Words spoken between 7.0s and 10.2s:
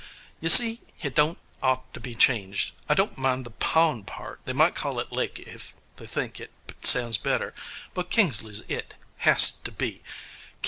better, but Kingsley's it has to be.